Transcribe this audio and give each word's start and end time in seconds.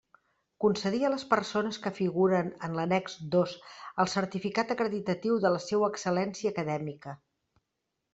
Concedir 0.63 0.99
a 1.07 1.09
les 1.13 1.25
persones 1.33 1.75
que 1.83 1.91
figuren 1.97 2.49
en 2.67 2.77
l'annex 2.79 3.17
dos 3.35 3.53
el 4.05 4.09
certificat 4.15 4.73
acreditatiu 4.77 5.37
de 5.45 5.53
la 5.57 5.61
seua 5.67 5.91
excel·lència 5.93 6.55
acadèmica. 6.55 7.15